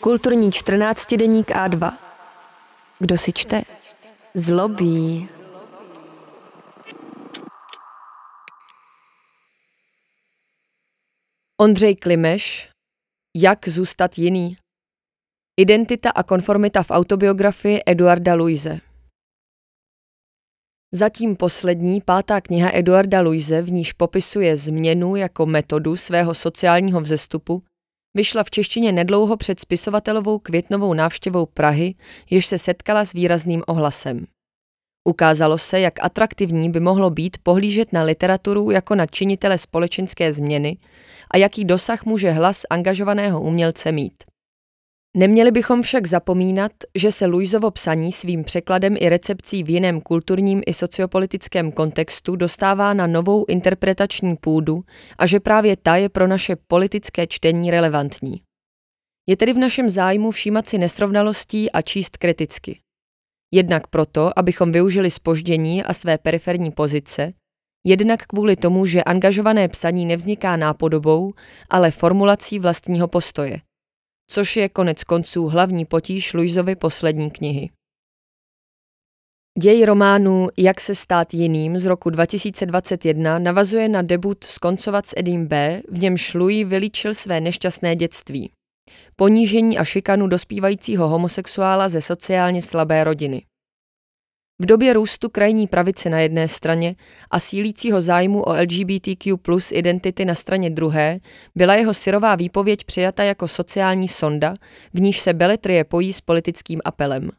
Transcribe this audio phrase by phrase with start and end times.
[0.00, 1.98] Kulturní 14 deník A2.
[2.98, 3.62] Kdo si čte?
[4.34, 5.28] Zlobí.
[11.60, 12.68] Ondřej Klimeš
[13.36, 14.56] Jak zůstat jiný?
[15.60, 18.80] Identita a konformita v autobiografii Eduarda Luise.
[20.92, 27.62] Zatím poslední, pátá kniha Eduarda Luise, v níž popisuje změnu jako metodu svého sociálního vzestupu,
[28.14, 31.94] vyšla v češtině nedlouho před spisovatelovou květnovou návštěvou Prahy,
[32.30, 34.26] jež se setkala s výrazným ohlasem.
[35.08, 40.76] Ukázalo se, jak atraktivní by mohlo být pohlížet na literaturu jako na činitele společenské změny
[41.30, 44.33] a jaký dosah může hlas angažovaného umělce mít.
[45.16, 50.62] Neměli bychom však zapomínat, že se Luizovo psaní svým překladem i recepcí v jiném kulturním
[50.66, 54.84] i sociopolitickém kontextu dostává na novou interpretační půdu
[55.18, 58.42] a že právě ta je pro naše politické čtení relevantní.
[59.28, 62.80] Je tedy v našem zájmu všímat si nesrovnalostí a číst kriticky.
[63.52, 67.32] Jednak proto, abychom využili spoždění a své periferní pozice,
[67.86, 71.32] jednak kvůli tomu, že angažované psaní nevzniká nápodobou,
[71.70, 73.60] ale formulací vlastního postoje–
[74.30, 77.70] což je konec konců hlavní potíž Luizovy poslední knihy.
[79.58, 85.46] Děj románu Jak se stát jiným z roku 2021 navazuje na debut Skoncovat s Edim
[85.46, 88.50] B., v němž Louis vylíčil své nešťastné dětství.
[89.16, 93.42] Ponížení a šikanu dospívajícího homosexuála ze sociálně slabé rodiny.
[94.62, 96.94] V době růstu krajní pravice na jedné straně
[97.30, 101.18] a sílícího zájmu o LGBTQ plus identity na straně druhé
[101.54, 104.54] byla jeho syrová výpověď přijata jako sociální sonda,
[104.94, 107.30] v níž se beletrie pojí s politickým apelem.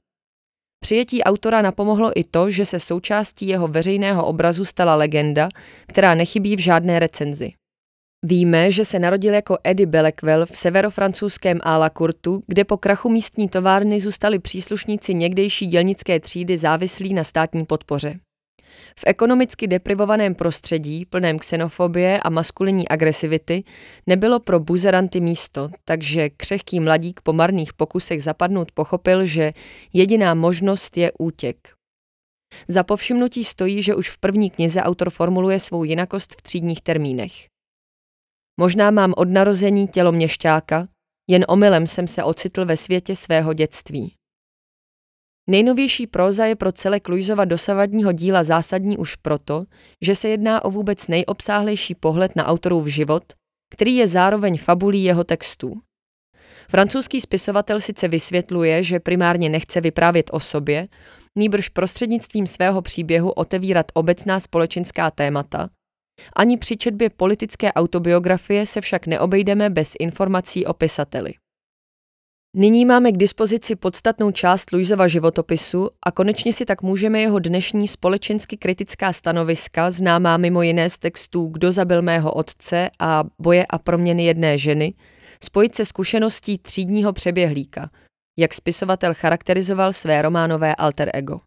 [0.80, 5.50] Přijetí autora napomohlo i to, že se součástí jeho veřejného obrazu stala legenda,
[5.88, 7.54] která nechybí v žádné recenzi.
[8.28, 14.00] Víme, že se narodil jako Eddie Belekwell v severofrancouzském Alakurtu, kde po krachu místní továrny
[14.00, 18.20] zůstali příslušníci někdejší dělnické třídy závislí na státní podpoře.
[19.00, 23.64] V ekonomicky deprivovaném prostředí, plném xenofobie a maskulinní agresivity,
[24.08, 29.54] nebylo pro buzeranty místo, takže křehký mladík po marných pokusech zapadnout pochopil, že
[29.94, 31.58] jediná možnost je útěk.
[32.68, 37.55] Za povšimnutí stojí, že už v první knize autor formuluje svou jinakost v třídních termínech.
[38.60, 40.88] Možná mám od narození tělo měšťáka,
[41.30, 44.16] jen omylem jsem se ocitl ve světě svého dětství.
[45.50, 49.66] Nejnovější próza je pro celek Luizova dosavadního díla zásadní už proto,
[50.02, 53.24] že se jedná o vůbec nejobsáhlejší pohled na autorův život,
[53.74, 55.82] který je zároveň fabulí jeho textů.
[56.70, 60.88] Francouzský spisovatel sice vysvětluje, že primárně nechce vyprávět o sobě,
[61.36, 65.70] nýbrž prostřednictvím svého příběhu otevírat obecná společenská témata,
[66.36, 71.34] ani při četbě politické autobiografie se však neobejdeme bez informací o pisateli.
[72.58, 77.88] Nyní máme k dispozici podstatnou část Luizova životopisu a konečně si tak můžeme jeho dnešní
[77.88, 83.78] společensky kritická stanoviska, známá mimo jiné z textů Kdo zabil mého otce a Boje a
[83.78, 84.94] proměny jedné ženy,
[85.44, 87.86] spojit se zkušeností třídního přeběhlíka,
[88.40, 91.40] jak spisovatel charakterizoval své románové alter ego.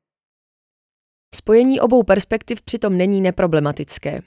[1.34, 4.20] Spojení obou perspektiv přitom není neproblematické.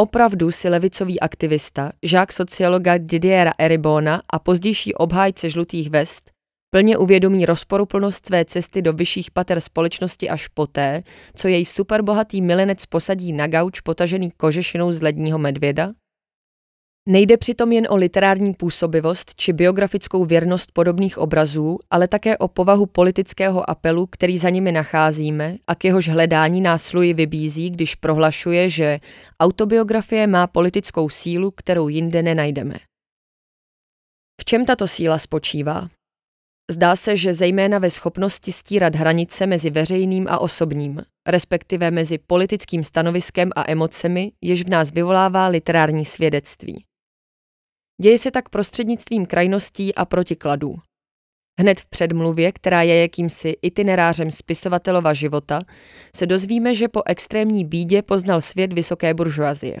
[0.00, 6.30] Opravdu si levicový aktivista, žák sociologa Didiera Eribona a pozdější obhájce žlutých vest
[6.70, 11.00] plně uvědomí rozporuplnost své cesty do vyšších pater společnosti až poté,
[11.34, 15.92] co jej superbohatý milenec posadí na gauč potažený kožešinou z ledního medvěda?
[17.08, 22.86] Nejde přitom jen o literární působivost či biografickou věrnost podobných obrazů, ale také o povahu
[22.86, 28.70] politického apelu, který za nimi nacházíme a k jehož hledání nás Louis vybízí, když prohlašuje,
[28.70, 28.98] že
[29.40, 32.74] autobiografie má politickou sílu, kterou jinde nenajdeme.
[34.40, 35.88] V čem tato síla spočívá?
[36.70, 42.84] Zdá se, že zejména ve schopnosti stírat hranice mezi veřejným a osobním, respektive mezi politickým
[42.84, 46.84] stanoviskem a emocemi, jež v nás vyvolává literární svědectví.
[48.02, 50.74] Děje se tak prostřednictvím krajností a protikladů.
[51.60, 55.60] Hned v předmluvě, která je jakýmsi itinerářem spisovatelova života,
[56.16, 59.76] se dozvíme, že po extrémní bídě poznal svět vysoké buržoazie.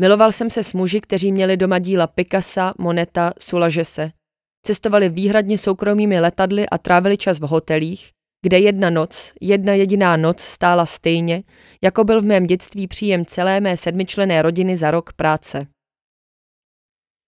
[0.00, 4.10] Miloval jsem se s muži, kteří měli doma díla Picassa, Moneta, Sulažese.
[4.66, 8.10] Cestovali výhradně soukromými letadly a trávili čas v hotelích,
[8.44, 11.42] kde jedna noc, jedna jediná noc stála stejně,
[11.84, 15.66] jako byl v mém dětství příjem celé mé sedmičlené rodiny za rok práce.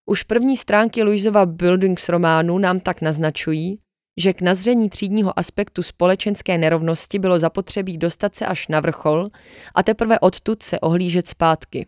[0.06, 3.78] Už první stránky Luizova Buildings románu nám tak naznačují,
[4.20, 9.26] že k nazření třídního aspektu společenské nerovnosti bylo zapotřebí dostat se až na vrchol
[9.74, 11.86] a teprve odtud se ohlížet zpátky.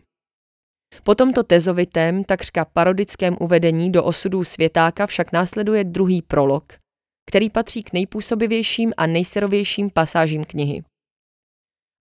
[1.03, 6.73] Po tomto tezovitém, takřka parodickém uvedení do osudů světáka však následuje druhý prolog,
[7.29, 10.83] který patří k nejpůsobivějším a nejserovějším pasážím knihy.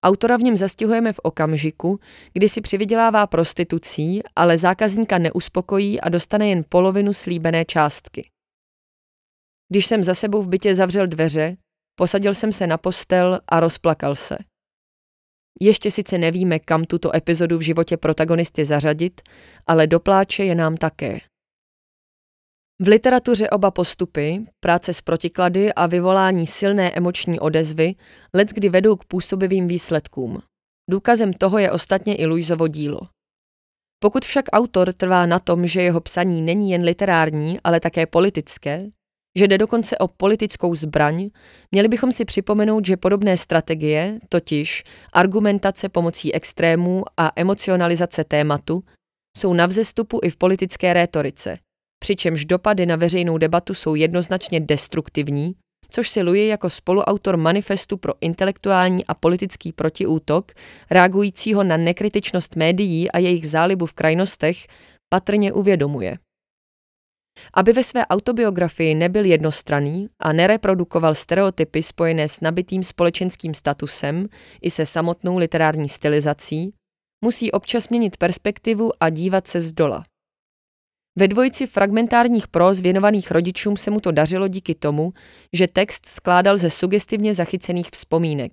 [0.05, 1.99] Autora v něm zastihujeme v okamžiku,
[2.33, 8.29] kdy si přivydělává prostitucí, ale zákazníka neuspokojí a dostane jen polovinu slíbené částky.
[9.69, 11.57] Když jsem za sebou v bytě zavřel dveře,
[11.95, 14.37] posadil jsem se na postel a rozplakal se.
[15.61, 19.21] Ještě sice nevíme, kam tuto epizodu v životě protagonisty zařadit,
[19.67, 21.19] ale do pláče je nám také.
[22.81, 27.95] V literatuře oba postupy, práce s protiklady a vyvolání silné emoční odezvy,
[28.53, 30.41] kdy vedou k působivým výsledkům.
[30.89, 32.99] Důkazem toho je ostatně i Luizovo dílo.
[33.99, 38.87] Pokud však autor trvá na tom, že jeho psaní není jen literární, ale také politické,
[39.37, 41.29] že jde dokonce o politickou zbraň,
[41.71, 44.83] měli bychom si připomenout, že podobné strategie, totiž
[45.13, 48.83] argumentace pomocí extrémů a emocionalizace tématu,
[49.37, 51.57] jsou na vzestupu i v politické rétorice,
[51.99, 55.55] přičemž dopady na veřejnou debatu jsou jednoznačně destruktivní,
[55.89, 60.51] což si Louis jako spoluautor manifestu pro intelektuální a politický protiútok,
[60.91, 64.57] reagujícího na nekritičnost médií a jejich zálibu v krajnostech,
[65.09, 66.17] patrně uvědomuje.
[67.53, 74.27] Aby ve své autobiografii nebyl jednostranný a nereprodukoval stereotypy spojené s nabitým společenským statusem
[74.61, 76.73] i se samotnou literární stylizací,
[77.25, 80.03] musí občas měnit perspektivu a dívat se z dola.
[81.19, 85.13] Ve dvojici fragmentárních próz věnovaných rodičům se mu to dařilo díky tomu,
[85.53, 88.51] že text skládal ze sugestivně zachycených vzpomínek,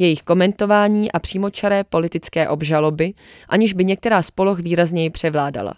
[0.00, 3.14] jejich komentování a přímočaré politické obžaloby,
[3.48, 5.74] aniž by některá z poloh výrazněji převládala.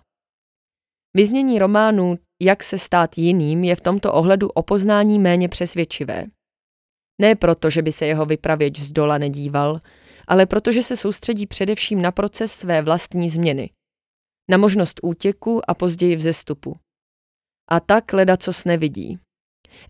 [1.16, 6.26] Vyznění románu Jak se stát jiným je v tomto ohledu o poznání méně přesvědčivé.
[7.20, 9.80] Ne proto, že by se jeho vypravěč z dola nedíval,
[10.28, 13.70] ale protože se soustředí především na proces své vlastní změny.
[14.50, 16.76] Na možnost útěku a později vzestupu.
[17.70, 19.18] A tak leda co nevidí.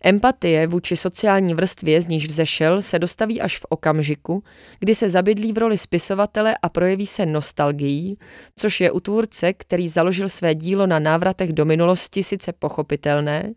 [0.03, 4.43] Empatie vůči sociální vrstvě, z níž vzešel, se dostaví až v okamžiku,
[4.79, 8.17] kdy se zabydlí v roli spisovatele a projeví se nostalgií,
[8.55, 13.53] což je u tvůrce, který založil své dílo na návratech do minulosti sice pochopitelné,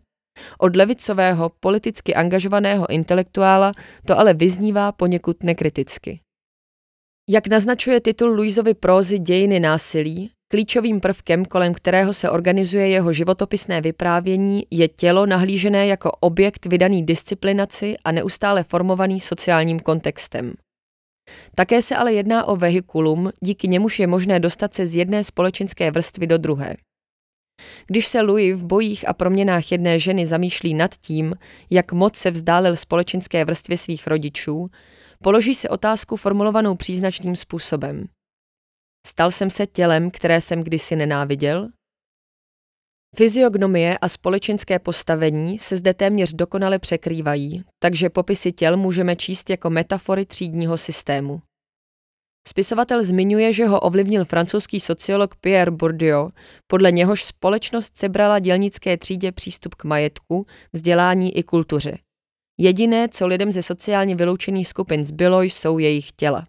[0.57, 3.71] od levicového, politicky angažovaného intelektuála
[4.05, 6.19] to ale vyznívá poněkud nekriticky.
[7.29, 13.81] Jak naznačuje titul Luizovy prózy Dějiny násilí, Klíčovým prvkem, kolem kterého se organizuje jeho životopisné
[13.81, 20.53] vyprávění, je tělo nahlížené jako objekt vydaný disciplinaci a neustále formovaný sociálním kontextem.
[21.55, 25.91] Také se ale jedná o vehikulum, díky němuž je možné dostat se z jedné společenské
[25.91, 26.75] vrstvy do druhé.
[27.87, 31.35] Když se Louis v bojích a proměnách jedné ženy zamýšlí nad tím,
[31.69, 34.67] jak moc se vzdálil společenské vrstvě svých rodičů,
[35.23, 38.07] položí se otázku formulovanou příznačným způsobem.
[39.07, 41.69] Stal jsem se tělem, které jsem kdysi nenáviděl?
[43.15, 49.69] Fyziognomie a společenské postavení se zde téměř dokonale překrývají, takže popisy těl můžeme číst jako
[49.69, 51.41] metafory třídního systému.
[52.47, 56.29] Spisovatel zmiňuje, že ho ovlivnil francouzský sociolog Pierre Bourdieu,
[56.67, 61.97] podle něhož společnost sebrala dělnické třídě přístup k majetku, vzdělání i kultuře.
[62.59, 66.45] Jediné, co lidem ze sociálně vyloučených skupin zbylo, jsou jejich těla.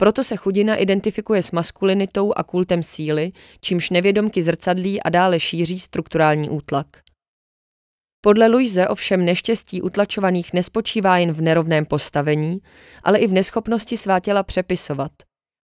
[0.00, 5.80] Proto se chudina identifikuje s maskulinitou a kultem síly, čímž nevědomky zrcadlí a dále šíří
[5.80, 6.86] strukturální útlak.
[8.20, 12.58] Podle Luise ovšem neštěstí utlačovaných nespočívá jen v nerovném postavení,
[13.02, 15.12] ale i v neschopnosti svá těla přepisovat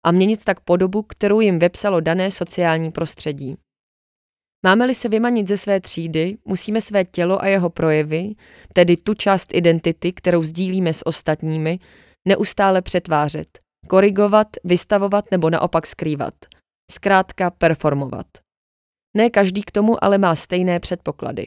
[0.07, 3.57] a měnit tak podobu, kterou jim vepsalo dané sociální prostředí.
[4.67, 8.35] Máme-li se vymanit ze své třídy, musíme své tělo a jeho projevy,
[8.73, 11.79] tedy tu část identity, kterou sdílíme s ostatními,
[12.29, 16.35] neustále přetvářet– korigovat, vystavovat nebo naopak skrývat.
[16.91, 18.27] Zkrátka performovat.
[19.17, 21.47] Ne každý k tomu ale má stejné předpoklady.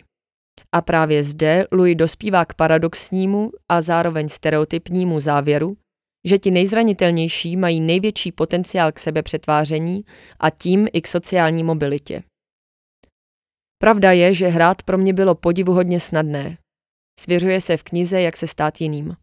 [0.71, 5.77] A právě zde Louis dospívá k paradoxnímu a zároveň stereotypnímu závěru,
[6.27, 10.05] že ti nejzranitelnější mají největší potenciál k sebepřetváření
[10.39, 12.23] a tím i k sociální mobilitě.
[13.81, 16.57] Pravda je, že hrát pro mě bylo podivuhodně snadné.
[17.19, 19.15] Svěřuje se v knize, jak se stát jiným.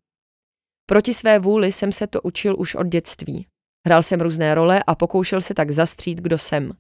[0.87, 3.47] Proti své vůli jsem se to učil už od dětství.
[3.87, 6.73] Hrál jsem různé role a pokoušel se tak zastřít, kdo jsem.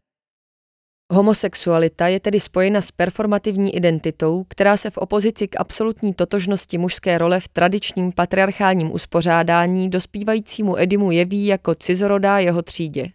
[1.12, 7.18] Homosexualita je tedy spojena s performativní identitou, která se v opozici k absolutní totožnosti mužské
[7.18, 13.10] role v tradičním patriarchálním uspořádání dospívajícímu Edimu jeví jako cizorodá jeho třídě.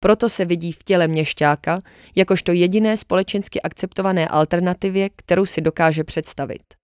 [0.00, 1.82] Proto se vidí v těle měšťáka
[2.16, 6.75] jakožto jediné společensky akceptované alternativě, kterou si dokáže představit.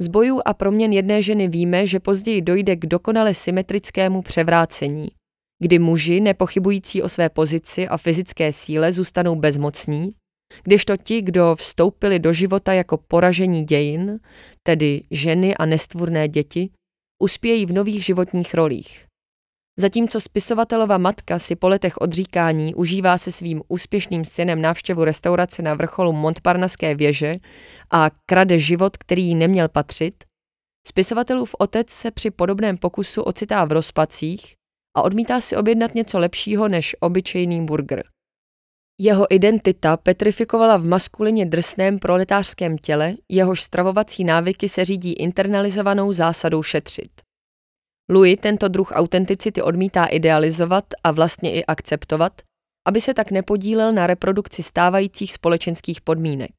[0.00, 5.08] Z bojů a proměn jedné ženy víme, že později dojde k dokonale symetrickému převrácení.
[5.62, 10.12] kdy muži, nepochybující o své pozici a fyzické síle, zůstanou bezmocní,
[10.62, 14.20] kdežto ti, kdo vstoupili do života jako poražení dějin,
[14.62, 16.70] tedy ženy a nestvůrné děti,
[17.22, 19.07] uspějí v nových životních rolích.
[19.80, 25.74] Zatímco spisovatelova matka si po letech odříkání užívá se svým úspěšným synem návštěvu restaurace na
[25.74, 27.36] vrcholu Montparnaské věže
[27.90, 30.24] a krade život, který jí neměl patřit,
[30.86, 34.54] spisovatelův otec se při podobném pokusu ocitá v rozpacích
[34.96, 38.04] a odmítá si objednat něco lepšího než obyčejný burger.
[39.00, 46.62] Jeho identita petrifikovala v maskulině drsném proletářském těle, jehož stravovací návyky se řídí internalizovanou zásadou
[46.62, 47.27] šetřit.
[48.10, 52.42] Louis tento druh autenticity odmítá idealizovat a vlastně i akceptovat,
[52.86, 56.52] aby se tak nepodílel na reprodukci stávajících společenských podmínek.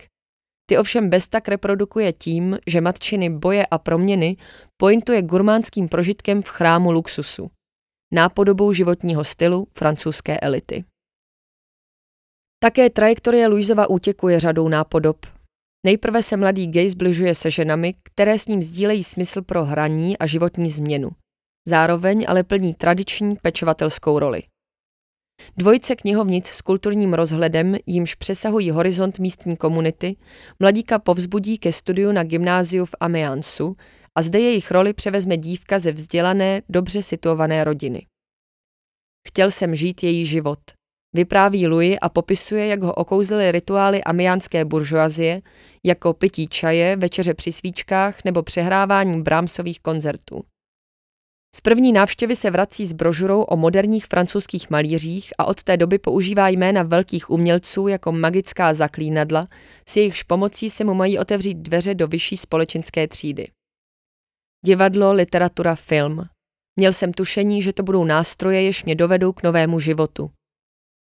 [0.70, 4.38] Ty ovšem bez tak reprodukuje tím, že matčiny boje a proměny
[4.78, 7.52] pointuje gurmánským prožitkem v chrámu luxusu,
[8.14, 10.84] nápodobou životního stylu francouzské elity.
[12.64, 15.26] Také trajektorie Luizova útěku je řadou nápodob.
[15.86, 20.26] Nejprve se mladý gay zbližuje se ženami, které s ním sdílejí smysl pro hraní a
[20.26, 21.10] životní změnu.
[21.70, 24.44] Zároveň ale plní tradiční pečovatelskou roli.
[25.58, 30.16] Dvojice knihovnic s kulturním rozhledem, jimž přesahují horizont místní komunity,
[30.60, 33.76] mladíka povzbudí ke studiu na gymnáziu v Amiansu
[34.16, 38.06] a zde jejich roli převezme dívka ze vzdělané, dobře situované rodiny.
[39.28, 40.60] Chtěl jsem žít její život–
[41.14, 45.42] Vypráví Louis a popisuje, jak ho okouzily rituály amiánské buržoazie,
[45.86, 50.44] jako pití čaje, večeře při svíčkách nebo přehrávání brámsových koncertů.
[51.56, 56.00] Z první návštěvy se vrací s brožurou o moderních francouzských malířích a od té doby
[56.00, 59.48] používá jména velkých umělců jako magická zaklínadla,
[59.90, 63.48] s jejichž pomocí se mu mají otevřít dveře do vyšší společenské třídy.
[64.66, 66.26] Divadlo, literatura, film.
[66.80, 70.32] Měl jsem tušení, že to budou nástroje, jež mě dovedou k novému životu.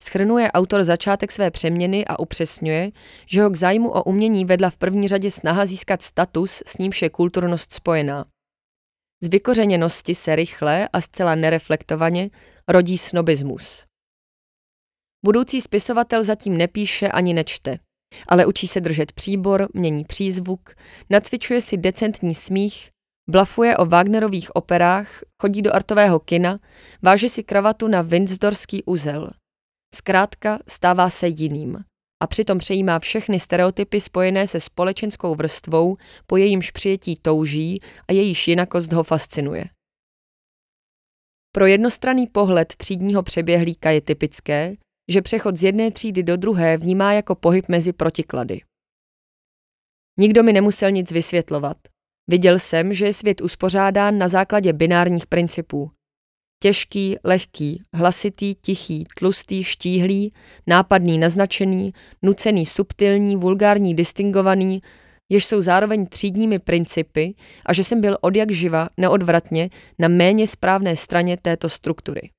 [0.02, 2.90] Schrnuje autor začátek své přeměny a upřesňuje,
[3.26, 7.02] že ho k zájmu o umění vedla v první řadě snaha získat status, s nímž
[7.02, 8.24] je kulturnost spojená.
[9.22, 12.30] Z vykořeněnosti se rychle a zcela nereflektovaně
[12.68, 13.84] rodí snobismus.
[15.24, 17.78] Budoucí spisovatel zatím nepíše ani nečte,
[18.28, 20.74] ale učí se držet příbor, mění přízvuk,
[21.10, 22.90] nacvičuje si decentní smích,
[23.30, 26.58] blafuje o Wagnerových operách, chodí do artového kina,
[27.02, 29.30] váže si kravatu na Windsdorský uzel–
[29.94, 31.78] Zkrátka stává se jiným
[32.22, 35.96] a přitom přejímá všechny stereotypy spojené se společenskou vrstvou,
[36.26, 39.64] po jejímž přijetí touží a jejíž jinakost ho fascinuje.
[41.52, 44.74] Pro jednostranný pohled třídního přeběhlíka je typické,
[45.10, 48.60] že přechod z jedné třídy do druhé vnímá jako pohyb mezi protiklady.
[50.18, 51.76] Nikdo mi nemusel nic vysvětlovat.
[52.30, 55.90] Viděl jsem, že je svět uspořádán na základě binárních principů.
[56.62, 60.32] Těžký, lehký, hlasitý, tichý, tlustý, štíhlý,
[60.66, 64.82] nápadný, naznačený, nucený, subtilní, vulgární, distingovaný,
[65.28, 67.34] jež jsou zároveň třídními principy
[67.66, 72.30] a že jsem byl od jak živa, neodvratně, na méně správné straně této struktury.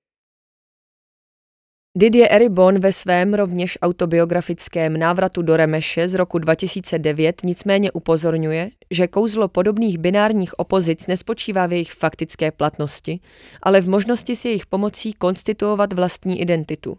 [1.99, 9.07] Didier Eribon ve svém rovněž autobiografickém návratu do Remeše z roku 2009 nicméně upozorňuje, že
[9.07, 13.19] kouzlo podobných binárních opozic nespočívá v jejich faktické platnosti,
[13.63, 16.97] ale v možnosti si jejich pomocí konstituovat vlastní identitu.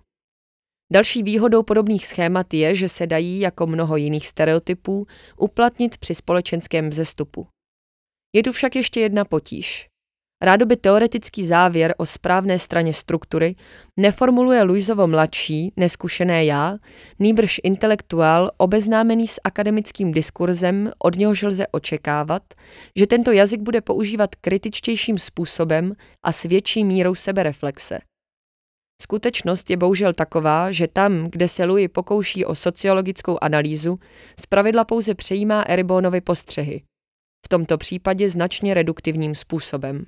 [0.93, 6.89] Další výhodou podobných schémat je, že se dají, jako mnoho jiných stereotypů, uplatnit při společenském
[6.89, 7.47] vzestupu.
[8.37, 9.89] Je tu však ještě jedna potíž.
[10.43, 13.57] Rádoby teoretický závěr o správné straně struktury
[13.97, 16.77] neformuluje Luizovo mladší, neskušené já,
[17.19, 22.43] nýbrž intelektuál obeznámený s akademickým diskurzem, od něhož lze očekávat,
[22.97, 25.93] že tento jazyk bude používat kritičtějším způsobem
[26.25, 27.99] a s větší mírou sebereflexe.
[29.03, 33.99] Skutečnost je bohužel taková, že tam, kde se Louis pokouší o sociologickou analýzu,
[34.41, 36.83] zpravidla pouze přejímá Eribonovi postřehy.
[37.47, 40.07] V tomto případě značně reduktivním způsobem.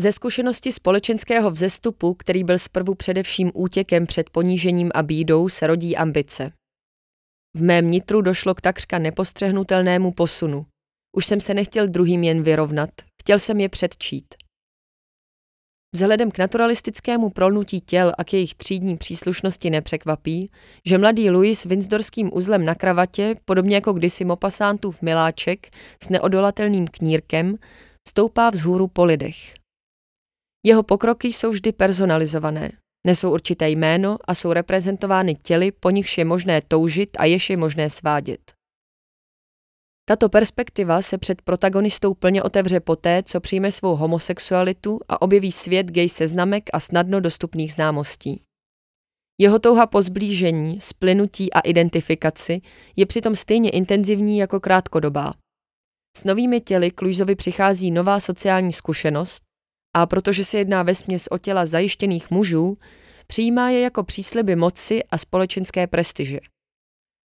[0.00, 5.96] Ze zkušenosti společenského vzestupu, který byl zprvu především útěkem před ponížením a bídou, se rodí
[5.96, 6.52] ambice.
[7.56, 10.66] V mém nitru došlo k takřka nepostřehnutelnému posunu.
[11.16, 12.90] Už jsem se nechtěl druhým jen vyrovnat,
[13.22, 14.24] chtěl jsem je předčít.
[15.94, 20.50] Vzhledem k naturalistickému prolnutí těl a k jejich třídní příslušnosti nepřekvapí,
[20.86, 25.68] že mladý Louis s vinzdorským uzlem na kravatě, podobně jako kdysi Mopasantův miláček
[26.02, 27.56] s neodolatelným knírkem,
[28.08, 29.59] stoupá vzhůru po lidech.
[30.62, 32.72] Jeho pokroky jsou vždy personalizované.
[33.06, 37.56] Nesou určité jméno a jsou reprezentovány těly, po nichž je možné toužit a jež je
[37.56, 38.52] možné svádět.
[40.04, 45.86] Tato perspektiva se před protagonistou plně otevře poté, co přijme svou homosexualitu a objeví svět
[45.86, 48.42] gay seznamek a snadno dostupných známostí.
[49.38, 52.60] Jeho touha po zblížení, splynutí a identifikaci
[52.96, 55.34] je přitom stejně intenzivní jako krátkodobá.
[56.16, 59.42] S novými těly k Luizovi přichází nová sociální zkušenost
[59.96, 62.78] a protože se jedná vesměs o těla zajištěných mužů,
[63.26, 66.38] přijímá je jako přísliby moci a společenské prestiže.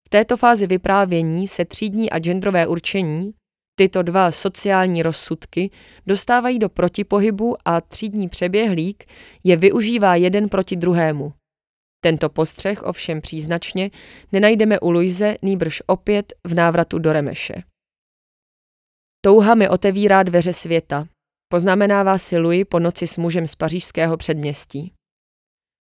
[0.07, 3.33] V této fázi vyprávění se třídní a genderové určení,
[3.75, 5.71] tyto dva sociální rozsudky,
[6.07, 9.05] dostávají do protipohybu a třídní přeběhlík
[9.43, 11.33] je využívá jeden proti druhému.
[12.03, 13.91] Tento postřeh ovšem příznačně
[14.31, 17.63] nenajdeme u Luise nýbrž opět v návratu do Remeše.
[19.25, 21.07] Touha mi otevírá dveře světa,
[21.51, 24.93] poznamenává si Louis po noci s mužem z pařížského předměstí.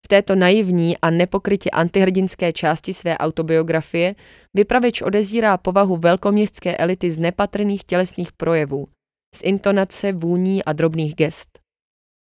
[0.04, 4.14] V této naivní a nepokrytě antihrdinské části své autobiografie
[4.56, 8.88] vypravěč odezírá povahu velkoměstské elity z nepatrných tělesných projevů,
[9.34, 11.58] z intonace, vůní a drobných gest.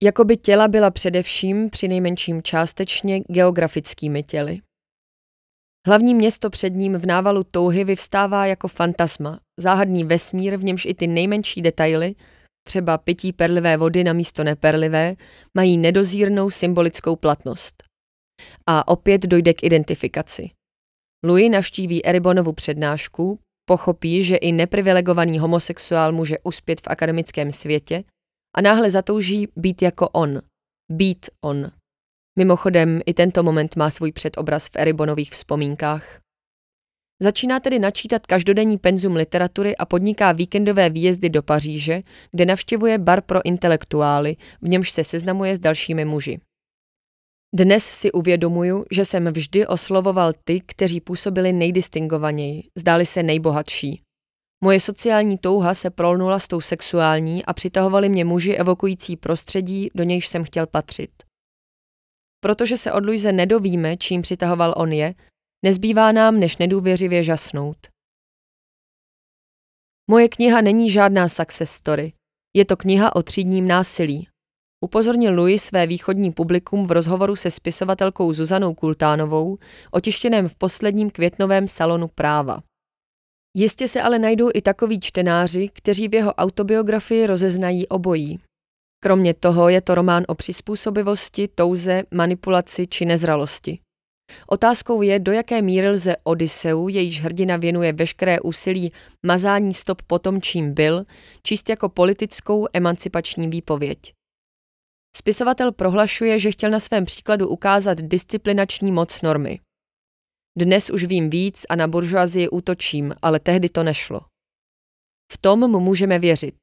[0.03, 4.61] Jakoby těla byla především, při nejmenším částečně, geografickými těly.
[5.87, 10.93] Hlavní město před ním v návalu touhy vyvstává jako fantasma, záhadný vesmír, v němž i
[10.93, 12.15] ty nejmenší detaily,
[12.63, 15.15] třeba pití perlivé vody na místo neperlivé,
[15.57, 17.83] mají nedozírnou symbolickou platnost.
[18.67, 20.49] A opět dojde k identifikaci.
[21.23, 28.03] Louis navštíví Eribonovu přednášku, pochopí, že i neprivilegovaný homosexuál může uspět v akademickém světě
[28.55, 30.41] a náhle zatouží být jako on.
[30.91, 31.71] Být on.
[32.39, 36.20] Mimochodem, i tento moment má svůj předobraz v Eribonových vzpomínkách.
[37.23, 42.01] Začíná tedy načítat každodenní penzum literatury a podniká víkendové výjezdy do Paříže,
[42.31, 46.39] kde navštěvuje bar pro intelektuály, v němž se seznamuje s dalšími muži.
[47.55, 54.01] Dnes si uvědomuju, že jsem vždy oslovoval ty, kteří působili nejdistingovaněji, zdáli se nejbohatší.
[54.63, 60.03] Moje sociální touha se prolnula s tou sexuální a přitahovali mě muži evokující prostředí, do
[60.03, 61.11] nějž jsem chtěl patřit.
[62.43, 65.13] Protože se od Luise nedovíme, čím přitahoval on je,
[65.65, 67.77] nezbývá nám, než nedůvěřivě žasnout.
[70.11, 72.13] Moje kniha není žádná success story.
[72.55, 74.27] Je to kniha o třídním násilí.
[74.85, 79.57] Upozornil Louis své východní publikum v rozhovoru se spisovatelkou Zuzanou Kultánovou,
[79.91, 82.61] otištěném v posledním květnovém salonu práva.
[83.57, 88.39] Jistě se ale najdou i takoví čtenáři, kteří v jeho autobiografii rozeznají obojí.
[89.03, 93.79] Kromě toho je to román o přizpůsobivosti, touze, manipulaci či nezralosti.
[94.47, 98.91] Otázkou je, do jaké míry lze Odyseu, jejíž hrdina věnuje veškeré úsilí
[99.25, 101.05] mazání stop po tom, čím byl,
[101.43, 104.13] číst jako politickou emancipační výpověď.
[105.15, 109.59] Spisovatel prohlašuje, že chtěl na svém příkladu ukázat disciplinační moc normy.
[110.57, 114.21] Dnes už vím víc a na buržoazii útočím, ale tehdy to nešlo.
[115.31, 116.55] V tom mu můžeme věřit.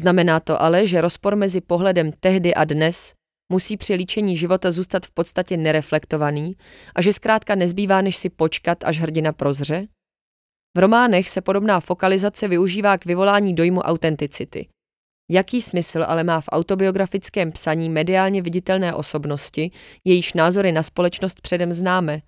[0.00, 3.14] Znamená to ale, že rozpor mezi pohledem tehdy a dnes
[3.52, 6.56] musí při líčení života zůstat v podstatě nereflektovaný
[6.94, 9.86] a že zkrátka nezbývá, než si počkat, až hrdina prozře?
[10.76, 14.68] V románech se podobná fokalizace využívá k vyvolání dojmu autenticity.
[15.30, 19.70] Jaký smysl ale má v autobiografickém psaní mediálně viditelné osobnosti,
[20.04, 22.20] jejíž názory na společnost předem známe?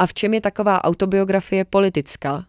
[0.00, 2.46] A v čem je taková autobiografie politická?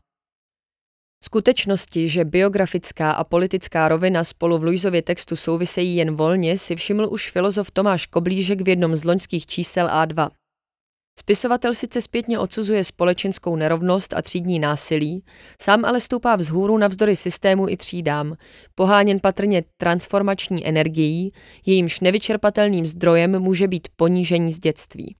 [1.36, 7.08] Skutečnosti, že biografická a politická rovina spolu v Luizově textu souvisejí jen volně, si všiml
[7.12, 10.30] už filozof Tomáš Koblížek v jednom z loňských čísel A2.
[11.20, 15.24] Spisovatel sice zpětně odsuzuje společenskou nerovnost a třídní násilí,
[15.62, 18.36] sám ale stoupá vzhůru navzdory systému i třídám,
[18.76, 21.32] poháněn patrně transformační energií,
[21.66, 25.16] jejímž nevyčerpatelným zdrojem může být ponížení z dětství.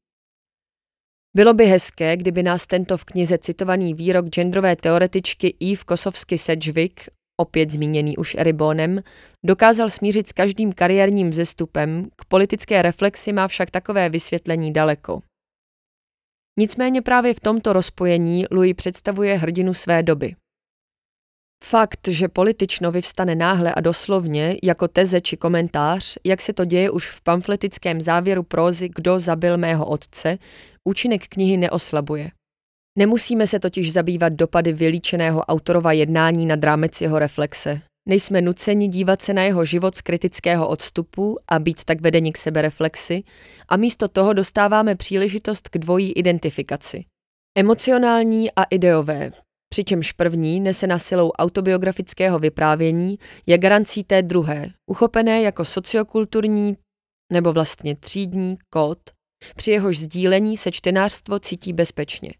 [1.36, 7.10] Bylo by hezké, kdyby nás tento v knize citovaný výrok genderové teoretičky Eve Kosovsky Sedgwick,
[7.38, 9.00] opět zmíněný už Eribonem,
[9.46, 15.22] dokázal smířit s každým kariérním vzestupem, k politické reflexi má však takové vysvětlení daleko.
[16.60, 20.36] Nicméně právě v tomto rozpojení Louis představuje hrdinu své doby.
[21.64, 26.92] Fakt, že politično vyvstane náhle a doslovně, jako teze či komentář, jak se to děje
[26.92, 30.38] už v pamfletickém závěru prózy Kdo zabil mého otce,
[30.88, 32.32] účinek knihy neoslabuje.
[32.98, 37.82] Nemusíme se totiž zabývat dopady vylíčeného autorova jednání na rámec jeho reflexe.
[38.10, 42.38] Nejsme nuceni dívat se na jeho život z kritického odstupu a být tak vedeni k
[42.38, 43.24] sebereflexi
[43.70, 47.06] a místo toho dostáváme příležitost k dvojí identifikaci.
[47.58, 49.32] Emocionální a ideové,
[49.70, 56.78] přičemž první nese na silou autobiografického vyprávění je garancí té druhé, uchopené jako sociokulturní
[57.34, 59.00] nebo vlastně třídní kód,
[59.56, 62.32] při jehož sdílení se čtenářstvo cítí bezpečně.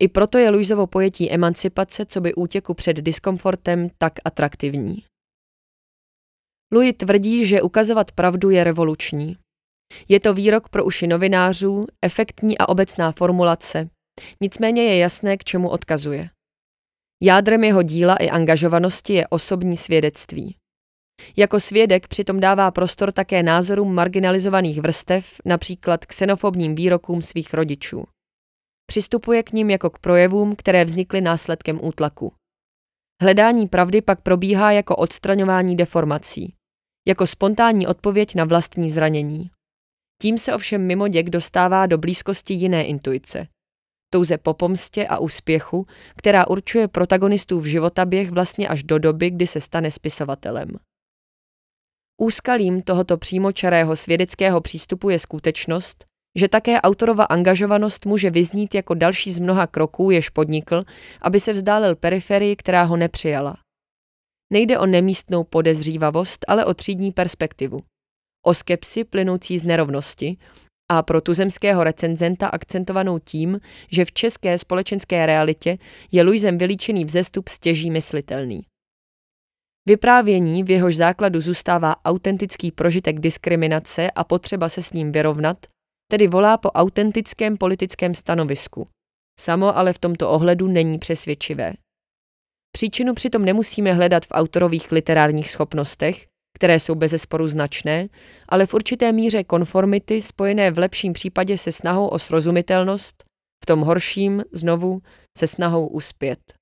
[0.00, 5.04] I proto je Luizovo pojetí emancipace, co by útěku před diskomfortem, tak atraktivní.
[6.72, 9.36] Louis tvrdí, že ukazovat pravdu je revoluční.
[10.08, 13.88] Je to výrok pro uši novinářů, efektní a obecná formulace,
[14.40, 16.28] nicméně je jasné, k čemu odkazuje.
[17.22, 20.56] Jádrem jeho díla i angažovanosti je osobní svědectví.
[21.36, 28.04] Jako svědek přitom dává prostor také názorům marginalizovaných vrstev, například xenofobním výrokům svých rodičů.
[28.86, 32.32] Přistupuje k ním jako k projevům, které vznikly následkem útlaku.
[33.22, 36.54] Hledání pravdy pak probíhá jako odstraňování deformací,
[37.08, 39.50] jako spontánní odpověď na vlastní zranění.
[40.22, 43.46] Tím se ovšem mimo děk dostává do blízkosti jiné intuice.
[44.12, 49.46] Touze po pomstě a úspěchu, která určuje protagonistů v životaběh vlastně až do doby, kdy
[49.46, 50.68] se stane spisovatelem.
[52.22, 56.04] Úskalím tohoto přímočarého svědeckého přístupu je skutečnost,
[56.38, 60.82] že také autorova angažovanost může vyznít jako další z mnoha kroků, jež podnikl,
[61.20, 63.56] aby se vzdálil periferii, která ho nepřijala.
[64.52, 67.78] Nejde o nemístnou podezřívavost, ale o třídní perspektivu.
[68.46, 70.36] O skepsi plynoucí z nerovnosti
[70.90, 75.78] a pro tuzemského recenzenta akcentovanou tím, že v české společenské realitě
[76.12, 78.71] je Luisem vylíčený vzestup stěží myslitelný.
[79.86, 85.66] Vyprávění, v jehož základu zůstává autentický prožitek diskriminace a potřeba se s ním vyrovnat,
[86.10, 88.88] tedy volá po autentickém politickém stanovisku.
[89.40, 91.72] Samo ale v tomto ohledu není přesvědčivé.
[92.72, 98.08] Příčinu přitom nemusíme hledat v autorových literárních schopnostech, které jsou bezesporu značné,
[98.48, 103.24] ale v určité míře konformity spojené v lepším případě se snahou o srozumitelnost,
[103.64, 105.02] v tom horším, znovu,
[105.38, 106.61] se snahou uspět.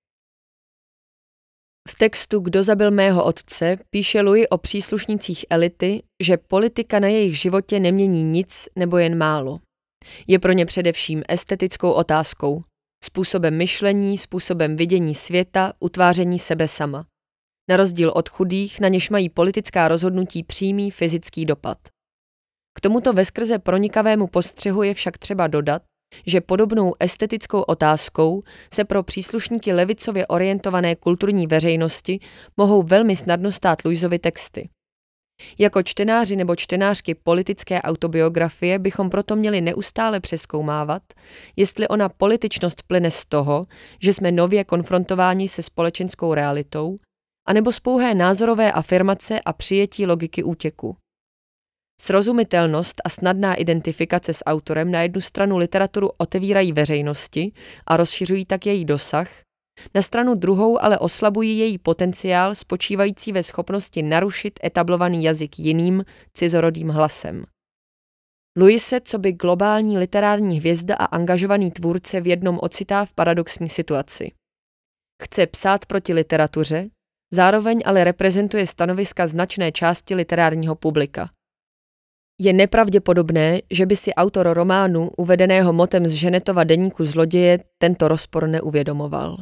[1.88, 7.38] V textu Kdo zabil mého otce píše Louis o příslušnících elity, že politika na jejich
[7.38, 9.60] životě nemění nic nebo jen málo.
[10.26, 12.62] Je pro ně především estetickou otázkou,
[13.04, 17.06] způsobem myšlení, způsobem vidění světa, utváření sebe sama.
[17.70, 21.78] Na rozdíl od chudých, na něž mají politická rozhodnutí přímý fyzický dopad.
[22.78, 25.82] K tomuto veskrze pronikavému postřehu je však třeba dodat,
[26.26, 28.42] že podobnou estetickou otázkou
[28.72, 32.20] se pro příslušníky levicově orientované kulturní veřejnosti
[32.56, 34.68] mohou velmi snadno stát Luizovi texty.
[35.58, 41.02] Jako čtenáři nebo čtenářky politické autobiografie bychom proto měli neustále přeskoumávat,
[41.56, 43.66] jestli ona političnost plyne z toho,
[44.02, 46.96] že jsme nově konfrontováni se společenskou realitou,
[47.48, 50.96] anebo z pouhé názorové afirmace a přijetí logiky útěku.
[52.00, 57.52] Srozumitelnost a snadná identifikace s autorem na jednu stranu literaturu otevírají veřejnosti
[57.86, 59.28] a rozšiřují tak její dosah,
[59.94, 66.88] na stranu druhou ale oslabují její potenciál spočívající ve schopnosti narušit etablovaný jazyk jiným, cizorodým
[66.88, 67.44] hlasem.
[68.56, 73.68] Louis se, co by globální literární hvězda a angažovaný tvůrce v jednom ocitá v paradoxní
[73.68, 74.32] situaci.
[75.22, 76.88] Chce psát proti literatuře,
[77.32, 81.30] zároveň ale reprezentuje stanoviska značné části literárního publika.
[82.42, 88.48] Je nepravděpodobné, že by si autor románu, uvedeného motem z Ženetova deníku zloděje, tento rozpor
[88.48, 89.36] neuvědomoval.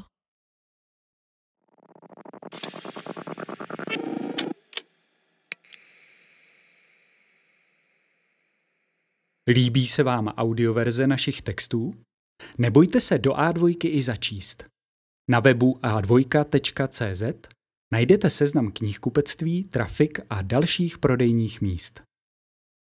[9.48, 11.94] Líbí se vám audioverze našich textů?
[12.58, 14.64] Nebojte se do A2 i začíst.
[15.30, 17.48] Na webu a2.cz
[17.92, 22.07] najdete seznam knihkupectví, trafik a dalších prodejních míst.